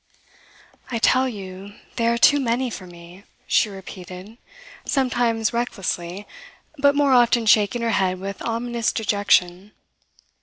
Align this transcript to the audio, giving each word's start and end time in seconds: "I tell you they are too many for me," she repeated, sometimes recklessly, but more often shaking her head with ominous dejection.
"I 0.89 0.97
tell 0.97 1.29
you 1.29 1.75
they 1.97 2.07
are 2.07 2.17
too 2.17 2.39
many 2.39 2.71
for 2.71 2.87
me," 2.87 3.23
she 3.45 3.69
repeated, 3.69 4.39
sometimes 4.83 5.53
recklessly, 5.53 6.25
but 6.79 6.95
more 6.95 7.13
often 7.13 7.45
shaking 7.45 7.83
her 7.83 7.91
head 7.91 8.19
with 8.19 8.41
ominous 8.41 8.91
dejection. 8.91 9.73